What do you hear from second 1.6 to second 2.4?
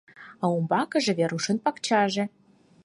пакчаже.